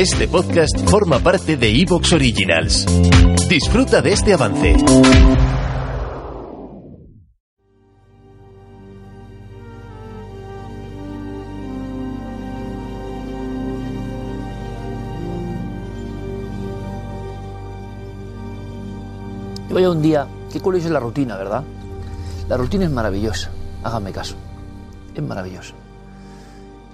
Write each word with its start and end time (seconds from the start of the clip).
Este 0.00 0.28
podcast 0.28 0.78
forma 0.88 1.18
parte 1.18 1.58
de 1.58 1.78
Evox 1.78 2.14
Originals. 2.14 2.86
Disfruta 3.50 4.00
de 4.00 4.12
este 4.12 4.32
avance. 4.32 4.74
Yo 19.68 19.92
un 19.92 20.00
día, 20.00 20.26
qué 20.50 20.60
curioso 20.60 20.86
es 20.86 20.92
la 20.94 21.00
rutina, 21.00 21.36
¿verdad? 21.36 21.62
La 22.48 22.56
rutina 22.56 22.86
es 22.86 22.90
maravillosa, 22.90 23.50
háganme 23.84 24.12
caso, 24.12 24.36
es 25.14 25.22
maravillosa. 25.22 25.74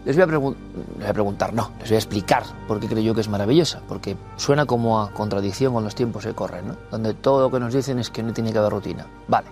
Les 0.07 0.15
voy, 0.15 0.23
a 0.23 1.13
preguntar, 1.13 1.53
no, 1.53 1.73
les 1.81 1.89
voy 1.89 1.97
a 1.97 1.99
explicar 1.99 2.45
por 2.69 2.79
qué 2.79 2.87
creo 2.87 3.03
yo 3.03 3.13
que 3.13 3.23
es 3.23 3.29
maravillosa, 3.29 3.83
porque 3.89 4.17
suena 4.37 4.65
como 4.65 5.01
a 5.01 5.11
contradicción 5.11 5.75
con 5.75 5.83
los 5.83 5.97
tiempos 5.97 6.25
que 6.25 6.33
corren, 6.33 6.69
¿no? 6.69 6.77
Donde 6.93 7.13
todo 7.13 7.41
lo 7.41 7.51
que 7.51 7.59
nos 7.59 7.75
dicen 7.75 7.99
es 7.99 8.09
que 8.11 8.23
no 8.23 8.33
tiene 8.33 8.53
que 8.53 8.59
haber 8.59 8.71
rutina. 8.71 9.05
Vale, 9.27 9.49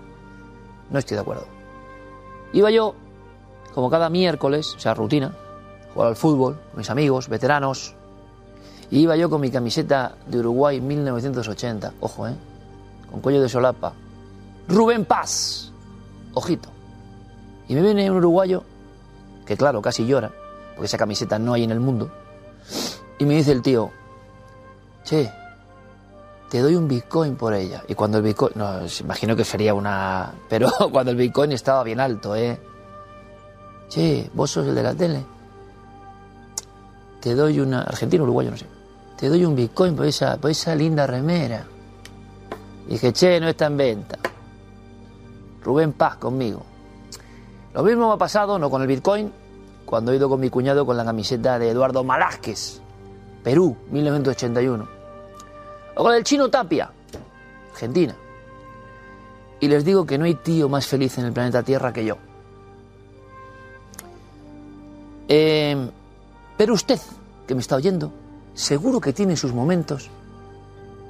no 0.90 0.98
estoy 1.00 1.16
de 1.16 1.22
acuerdo. 1.22 1.46
Iba 2.52 2.70
yo, 2.70 2.94
como 3.74 3.90
cada 3.90 4.08
miércoles, 4.08 4.74
o 4.76 4.78
sea, 4.78 4.94
rutina, 4.94 5.34
jugar 5.92 6.10
al 6.10 6.16
fútbol, 6.16 6.60
con 6.70 6.78
mis 6.78 6.88
amigos, 6.88 7.28
veteranos, 7.28 7.96
y 8.92 9.00
iba 9.00 9.16
yo 9.16 9.28
con 9.28 9.40
mi 9.40 9.50
camiseta 9.50 10.14
de 10.28 10.38
Uruguay 10.38 10.80
1980, 10.80 11.94
ojo, 11.98 12.28
¿eh? 12.28 12.34
con 13.10 13.20
cuello 13.20 13.42
de 13.42 13.48
solapa. 13.48 13.92
Rubén 14.68 15.04
Paz. 15.04 15.72
Ojito. 16.32 16.68
Y 17.66 17.74
me 17.74 17.82
viene 17.82 18.08
un 18.08 18.18
uruguayo, 18.18 18.62
que 19.46 19.56
claro, 19.56 19.82
casi 19.82 20.06
llora, 20.06 20.30
porque 20.74 20.86
esa 20.86 20.98
camiseta 20.98 21.38
no 21.38 21.52
hay 21.52 21.64
en 21.64 21.70
el 21.70 21.80
mundo. 21.80 22.10
Y 23.18 23.24
me 23.24 23.34
dice 23.34 23.52
el 23.52 23.62
tío, 23.62 23.90
che, 25.04 25.30
te 26.48 26.60
doy 26.60 26.76
un 26.76 26.88
Bitcoin 26.88 27.36
por 27.36 27.54
ella. 27.54 27.82
Y 27.88 27.94
cuando 27.94 28.18
el 28.18 28.24
Bitcoin, 28.24 28.52
no, 28.56 28.80
imagino 29.00 29.36
que 29.36 29.44
sería 29.44 29.74
una... 29.74 30.32
Pero 30.48 30.70
cuando 30.90 31.10
el 31.10 31.16
Bitcoin 31.16 31.52
estaba 31.52 31.82
bien 31.82 32.00
alto, 32.00 32.34
¿eh? 32.36 32.58
Che, 33.88 34.30
vos 34.34 34.50
sos 34.50 34.66
el 34.66 34.74
de 34.74 34.82
la 34.82 34.94
tele. 34.94 35.24
Te 37.20 37.34
doy 37.34 37.60
una... 37.60 37.82
Argentino, 37.82 38.24
uruguayo, 38.24 38.50
no 38.50 38.56
sé. 38.56 38.66
Te 39.16 39.28
doy 39.28 39.44
un 39.44 39.54
Bitcoin 39.54 39.94
por 39.94 40.06
esa, 40.06 40.36
por 40.36 40.50
esa 40.50 40.74
linda 40.74 41.06
remera. 41.06 41.64
Y 42.86 42.92
dije, 42.92 43.12
che, 43.12 43.40
no 43.40 43.48
está 43.48 43.66
en 43.66 43.76
venta. 43.76 44.18
Rubén 45.62 45.92
Paz 45.92 46.16
conmigo. 46.16 46.64
Lo 47.74 47.82
mismo 47.82 48.08
me 48.08 48.14
ha 48.14 48.16
pasado, 48.16 48.58
no 48.58 48.70
con 48.70 48.82
el 48.82 48.88
Bitcoin, 48.88 49.32
cuando 49.84 50.12
he 50.12 50.16
ido 50.16 50.28
con 50.28 50.40
mi 50.40 50.48
cuñado 50.48 50.86
con 50.86 50.96
la 50.96 51.04
camiseta 51.04 51.58
de 51.58 51.70
Eduardo 51.70 52.04
Malásquez, 52.04 52.80
Perú, 53.42 53.76
1981. 53.90 54.88
O 55.96 56.02
con 56.02 56.14
el 56.14 56.24
chino 56.24 56.48
Tapia, 56.48 56.90
Argentina. 57.72 58.16
Y 59.60 59.68
les 59.68 59.84
digo 59.84 60.06
que 60.06 60.18
no 60.18 60.24
hay 60.24 60.34
tío 60.34 60.68
más 60.68 60.86
feliz 60.86 61.18
en 61.18 61.26
el 61.26 61.32
planeta 61.32 61.62
Tierra 61.62 61.92
que 61.92 62.04
yo. 62.04 62.16
Eh, 65.28 65.90
pero 66.56 66.74
usted, 66.74 67.00
que 67.46 67.54
me 67.54 67.60
está 67.60 67.76
oyendo, 67.76 68.12
seguro 68.54 69.00
que 69.00 69.12
tiene 69.12 69.36
sus 69.36 69.52
momentos 69.52 70.10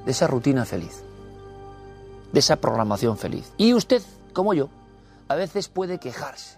de 0.05 0.11
esa 0.11 0.27
rutina 0.27 0.65
feliz 0.65 1.05
de 2.35 2.39
esa 2.39 2.57
programación 2.57 3.17
feliz. 3.17 3.53
Y 3.55 3.73
usted, 3.73 4.01
como 4.33 4.53
yo, 4.53 4.69
a 5.29 5.35
veces 5.35 5.69
puede 5.69 5.99
quejarse. 5.99 6.57